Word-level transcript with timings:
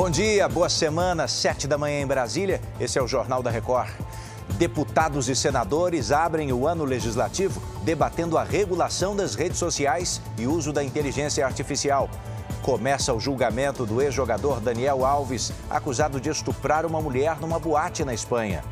Bom 0.00 0.08
dia, 0.08 0.48
boa 0.48 0.68
semana, 0.68 1.26
sete 1.26 1.66
da 1.66 1.76
manhã 1.76 2.00
em 2.00 2.06
Brasília. 2.06 2.60
Esse 2.78 3.00
é 3.00 3.02
o 3.02 3.08
Jornal 3.08 3.42
da 3.42 3.50
Record. 3.50 3.90
Deputados 4.50 5.28
e 5.28 5.34
senadores 5.34 6.12
abrem 6.12 6.52
o 6.52 6.68
ano 6.68 6.84
legislativo 6.84 7.60
debatendo 7.82 8.38
a 8.38 8.44
regulação 8.44 9.16
das 9.16 9.34
redes 9.34 9.58
sociais 9.58 10.22
e 10.38 10.46
uso 10.46 10.72
da 10.72 10.84
inteligência 10.84 11.44
artificial. 11.44 12.08
Começa 12.62 13.12
o 13.12 13.18
julgamento 13.18 13.84
do 13.84 14.00
ex-jogador 14.00 14.60
Daniel 14.60 15.04
Alves, 15.04 15.52
acusado 15.68 16.20
de 16.20 16.30
estuprar 16.30 16.86
uma 16.86 17.00
mulher 17.00 17.40
numa 17.40 17.58
boate 17.58 18.04
na 18.04 18.14
Espanha. 18.14 18.62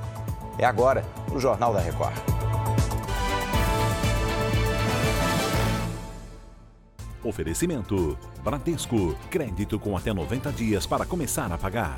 É 0.56 0.64
agora, 0.64 1.04
no 1.28 1.40
Jornal 1.40 1.74
da 1.74 1.80
Record. 1.80 2.35
Oferecimento: 7.26 8.16
Bradesco. 8.44 9.16
Crédito 9.30 9.80
com 9.80 9.96
até 9.96 10.12
90 10.12 10.52
dias 10.52 10.86
para 10.86 11.04
começar 11.04 11.50
a 11.50 11.58
pagar. 11.58 11.96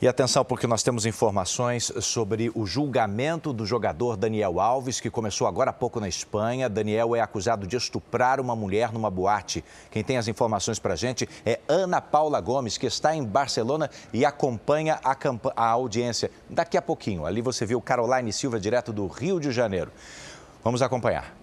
E 0.00 0.08
atenção, 0.08 0.44
porque 0.44 0.66
nós 0.66 0.82
temos 0.82 1.06
informações 1.06 1.92
sobre 2.00 2.50
o 2.56 2.66
julgamento 2.66 3.52
do 3.52 3.64
jogador 3.64 4.16
Daniel 4.16 4.58
Alves, 4.58 4.98
que 4.98 5.08
começou 5.08 5.46
agora 5.46 5.70
há 5.70 5.72
pouco 5.72 6.00
na 6.00 6.08
Espanha. 6.08 6.68
Daniel 6.68 7.14
é 7.14 7.20
acusado 7.20 7.68
de 7.68 7.76
estuprar 7.76 8.40
uma 8.40 8.56
mulher 8.56 8.92
numa 8.92 9.08
boate. 9.08 9.62
Quem 9.92 10.02
tem 10.02 10.16
as 10.16 10.26
informações 10.26 10.80
para 10.80 10.94
a 10.94 10.96
gente 10.96 11.28
é 11.46 11.60
Ana 11.68 12.00
Paula 12.00 12.40
Gomes, 12.40 12.76
que 12.76 12.86
está 12.86 13.14
em 13.14 13.22
Barcelona 13.22 13.88
e 14.12 14.24
acompanha 14.24 14.98
a, 15.04 15.16
a 15.54 15.68
audiência. 15.68 16.32
Daqui 16.50 16.76
a 16.76 16.82
pouquinho, 16.82 17.24
ali 17.24 17.40
você 17.40 17.64
viu 17.64 17.80
Caroline 17.80 18.32
Silva, 18.32 18.58
direto 18.58 18.92
do 18.92 19.06
Rio 19.06 19.38
de 19.38 19.52
Janeiro. 19.52 19.92
Vamos 20.64 20.82
acompanhar. 20.82 21.41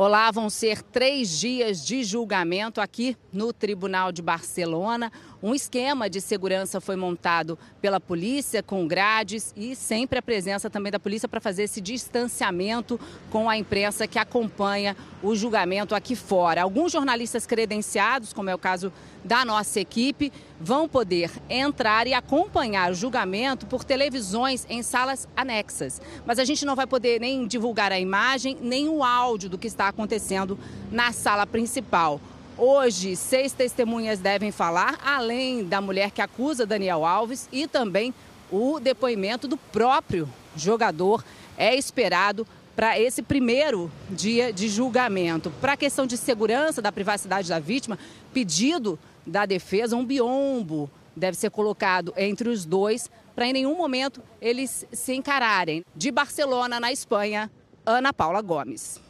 Olá, 0.00 0.30
vão 0.30 0.48
ser 0.48 0.80
três 0.80 1.40
dias 1.40 1.84
de 1.84 2.04
julgamento 2.04 2.80
aqui 2.80 3.16
no 3.32 3.52
Tribunal 3.52 4.12
de 4.12 4.22
Barcelona. 4.22 5.10
Um 5.42 5.56
esquema 5.56 6.08
de 6.08 6.20
segurança 6.20 6.80
foi 6.80 6.94
montado 6.94 7.58
pela 7.80 7.98
polícia 7.98 8.62
com 8.62 8.86
grades 8.86 9.52
e 9.56 9.74
sempre 9.74 10.20
a 10.20 10.22
presença 10.22 10.70
também 10.70 10.92
da 10.92 11.00
polícia 11.00 11.28
para 11.28 11.40
fazer 11.40 11.64
esse 11.64 11.80
distanciamento 11.80 12.98
com 13.28 13.50
a 13.50 13.58
imprensa 13.58 14.06
que 14.06 14.20
acompanha 14.20 14.96
o 15.20 15.34
julgamento 15.34 15.96
aqui 15.96 16.14
fora. 16.14 16.62
Alguns 16.62 16.92
jornalistas 16.92 17.44
credenciados, 17.44 18.32
como 18.32 18.50
é 18.50 18.54
o 18.54 18.58
caso 18.58 18.92
da 19.24 19.44
nossa 19.44 19.80
equipe, 19.80 20.32
vão 20.60 20.88
poder 20.88 21.30
entrar 21.50 22.06
e 22.06 22.14
acompanhar 22.14 22.92
o 22.92 22.94
julgamento 22.94 23.66
por 23.66 23.84
televisões 23.84 24.64
em 24.68 24.82
salas 24.82 25.28
anexas. 25.36 26.00
Mas 26.24 26.38
a 26.38 26.44
gente 26.44 26.64
não 26.64 26.76
vai 26.76 26.86
poder 26.86 27.20
nem 27.20 27.46
divulgar 27.46 27.90
a 27.90 27.98
imagem, 27.98 28.56
nem 28.60 28.88
o 28.88 29.02
áudio 29.02 29.48
do 29.48 29.58
que 29.58 29.66
está 29.66 29.87
acontecendo 29.88 30.58
na 30.90 31.12
sala 31.12 31.46
principal. 31.46 32.20
Hoje, 32.56 33.14
seis 33.14 33.52
testemunhas 33.52 34.18
devem 34.18 34.50
falar, 34.50 34.98
além 35.04 35.64
da 35.64 35.80
mulher 35.80 36.10
que 36.10 36.20
acusa 36.20 36.66
Daniel 36.66 37.04
Alves 37.04 37.48
e 37.52 37.66
também 37.66 38.12
o 38.50 38.80
depoimento 38.80 39.46
do 39.46 39.56
próprio 39.56 40.28
jogador 40.56 41.24
é 41.56 41.76
esperado 41.76 42.46
para 42.74 42.98
esse 42.98 43.22
primeiro 43.22 43.90
dia 44.10 44.52
de 44.52 44.68
julgamento. 44.68 45.52
Para 45.60 45.72
a 45.72 45.76
questão 45.76 46.06
de 46.06 46.16
segurança 46.16 46.80
da 46.80 46.92
privacidade 46.92 47.48
da 47.48 47.58
vítima, 47.58 47.98
pedido 48.32 48.98
da 49.26 49.46
defesa, 49.46 49.96
um 49.96 50.04
biombo 50.04 50.90
deve 51.14 51.36
ser 51.36 51.50
colocado 51.50 52.14
entre 52.16 52.48
os 52.48 52.64
dois 52.64 53.10
para 53.34 53.46
em 53.46 53.52
nenhum 53.52 53.76
momento 53.76 54.20
eles 54.40 54.84
se 54.92 55.14
encararem. 55.14 55.84
De 55.94 56.10
Barcelona, 56.10 56.80
na 56.80 56.90
Espanha, 56.90 57.48
Ana 57.86 58.12
Paula 58.12 58.40
Gomes. 58.42 59.00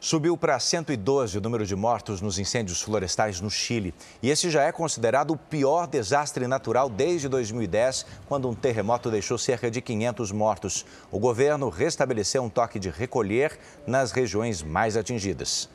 Subiu 0.00 0.36
para 0.36 0.60
112 0.60 1.38
o 1.38 1.40
número 1.40 1.66
de 1.66 1.74
mortos 1.74 2.20
nos 2.20 2.38
incêndios 2.38 2.80
florestais 2.80 3.40
no 3.40 3.50
Chile. 3.50 3.92
E 4.22 4.30
esse 4.30 4.48
já 4.48 4.62
é 4.62 4.70
considerado 4.70 5.32
o 5.32 5.36
pior 5.36 5.88
desastre 5.88 6.46
natural 6.46 6.88
desde 6.88 7.28
2010, 7.28 8.06
quando 8.28 8.48
um 8.48 8.54
terremoto 8.54 9.10
deixou 9.10 9.36
cerca 9.36 9.68
de 9.68 9.80
500 9.80 10.30
mortos. 10.30 10.86
O 11.10 11.18
governo 11.18 11.68
restabeleceu 11.68 12.44
um 12.44 12.48
toque 12.48 12.78
de 12.78 12.90
recolher 12.90 13.58
nas 13.88 14.12
regiões 14.12 14.62
mais 14.62 14.96
atingidas. 14.96 15.68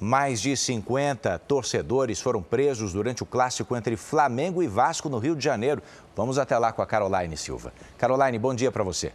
Mais 0.00 0.40
de 0.40 0.56
50 0.56 1.36
torcedores 1.40 2.20
foram 2.20 2.40
presos 2.40 2.92
durante 2.92 3.24
o 3.24 3.26
clássico 3.26 3.74
entre 3.74 3.96
Flamengo 3.96 4.62
e 4.62 4.68
Vasco 4.68 5.08
no 5.08 5.18
Rio 5.18 5.34
de 5.34 5.42
Janeiro. 5.42 5.82
Vamos 6.14 6.38
até 6.38 6.56
lá 6.56 6.72
com 6.72 6.82
a 6.82 6.86
Caroline 6.86 7.36
Silva. 7.36 7.72
Caroline, 7.98 8.38
bom 8.38 8.54
dia 8.54 8.70
para 8.70 8.84
você. 8.84 9.12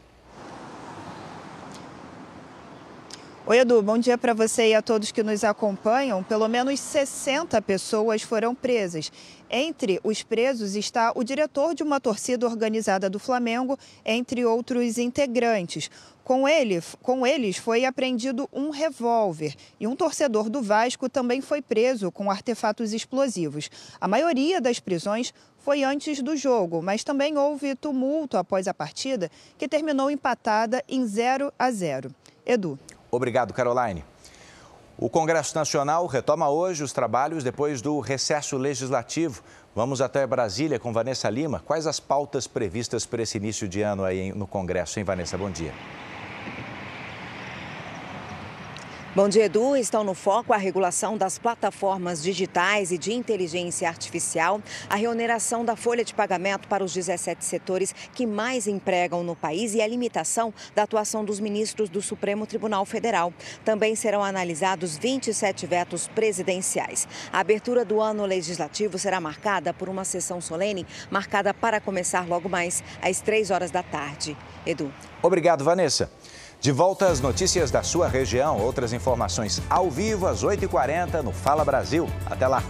Oi, 3.49 3.57
Edu, 3.57 3.81
bom 3.81 3.97
dia 3.97 4.15
para 4.15 4.31
você 4.31 4.69
e 4.69 4.75
a 4.75 4.81
todos 4.83 5.11
que 5.11 5.23
nos 5.23 5.43
acompanham. 5.43 6.21
Pelo 6.23 6.47
menos 6.47 6.79
60 6.79 7.59
pessoas 7.63 8.21
foram 8.21 8.53
presas. 8.53 9.11
Entre 9.49 9.99
os 10.03 10.21
presos 10.21 10.75
está 10.75 11.11
o 11.15 11.23
diretor 11.23 11.73
de 11.73 11.81
uma 11.81 11.99
torcida 11.99 12.45
organizada 12.45 13.09
do 13.09 13.17
Flamengo, 13.17 13.75
entre 14.05 14.45
outros 14.45 14.99
integrantes. 14.99 15.89
Com, 16.23 16.47
ele, 16.47 16.79
com 17.01 17.25
eles 17.25 17.57
foi 17.57 17.85
apreendido 17.85 18.47
um 18.53 18.69
revólver 18.69 19.55
e 19.79 19.87
um 19.87 19.95
torcedor 19.95 20.47
do 20.47 20.61
Vasco 20.61 21.09
também 21.09 21.41
foi 21.41 21.59
preso 21.59 22.11
com 22.11 22.29
artefatos 22.29 22.93
explosivos. 22.93 23.71
A 23.99 24.07
maioria 24.07 24.61
das 24.61 24.79
prisões 24.79 25.33
foi 25.57 25.83
antes 25.83 26.21
do 26.21 26.37
jogo, 26.37 26.83
mas 26.83 27.03
também 27.03 27.35
houve 27.35 27.73
tumulto 27.73 28.37
após 28.37 28.67
a 28.67 28.75
partida, 28.75 29.27
que 29.57 29.67
terminou 29.67 30.11
empatada 30.11 30.83
em 30.87 31.03
0 31.03 31.51
a 31.57 31.71
0. 31.71 32.13
Edu. 32.45 32.77
Obrigado, 33.11 33.53
Caroline. 33.53 34.03
O 34.97 35.09
Congresso 35.09 35.55
Nacional 35.55 36.05
retoma 36.07 36.49
hoje 36.49 36.83
os 36.83 36.91
trabalhos 36.91 37.41
depois 37.43 37.81
do 37.81 37.99
recesso 38.01 38.57
legislativo. 38.57 39.41
Vamos 39.73 40.01
até 40.01 40.27
Brasília 40.27 40.77
com 40.77 40.91
Vanessa 40.91 41.29
Lima. 41.29 41.63
Quais 41.65 41.87
as 41.87 42.01
pautas 42.01 42.47
previstas 42.47 43.05
para 43.05 43.21
esse 43.21 43.37
início 43.37 43.67
de 43.67 43.81
ano 43.81 44.03
aí 44.03 44.33
no 44.33 44.45
Congresso, 44.45 44.99
hein, 44.99 45.05
Vanessa? 45.05 45.37
Bom 45.37 45.49
dia. 45.49 45.73
Bom 49.15 49.27
dia, 49.27 49.45
Edu. 49.45 49.75
Estão 49.75 50.03
no 50.03 50.13
foco 50.13 50.53
a 50.53 50.57
regulação 50.57 51.17
das 51.17 51.39
plataformas 51.39 52.21
digitais 52.21 52.91
e 52.91 52.97
de 52.97 53.11
inteligência 53.11 53.89
artificial, 53.89 54.61
a 54.87 54.95
reoneração 54.95 55.65
da 55.65 55.75
folha 55.75 56.05
de 56.05 56.13
pagamento 56.13 56.67
para 56.67 56.83
os 56.83 56.93
17 56.93 57.43
setores 57.43 57.93
que 58.13 58.27
mais 58.27 58.67
empregam 58.67 59.23
no 59.23 59.35
país 59.35 59.73
e 59.73 59.81
a 59.81 59.87
limitação 59.87 60.53
da 60.75 60.83
atuação 60.83 61.25
dos 61.25 61.39
ministros 61.39 61.89
do 61.89 62.03
Supremo 62.03 62.45
Tribunal 62.45 62.85
Federal. 62.85 63.33
Também 63.65 63.95
serão 63.95 64.23
analisados 64.23 64.95
27 64.95 65.65
vetos 65.65 66.07
presidenciais. 66.07 67.07
A 67.33 67.39
abertura 67.39 67.83
do 67.83 67.99
ano 67.99 68.27
legislativo 68.27 68.99
será 68.99 69.19
marcada 69.19 69.73
por 69.73 69.89
uma 69.89 70.05
sessão 70.05 70.39
solene 70.39 70.85
marcada 71.09 71.51
para 71.51 71.81
começar 71.81 72.27
logo 72.27 72.47
mais 72.47 72.83
às 73.01 73.21
3 73.21 73.49
horas 73.49 73.71
da 73.71 73.81
tarde. 73.81 74.37
Edu. 74.67 74.93
Obrigado, 75.23 75.63
Vanessa. 75.63 76.11
De 76.61 76.73
volta 76.73 77.07
às 77.07 77.21
notícias 77.21 77.71
da 77.71 77.83
sua 77.83 78.09
região, 78.09 78.59
outras 78.59 78.91
informações 78.91 79.61
ao 79.69 79.89
vivo 79.89 80.27
às 80.27 80.43
8h40 80.43 81.21
no 81.21 81.31
Fala 81.31 81.63
Brasil. 81.63 82.05
Até 82.25 82.47
lá! 82.47 82.61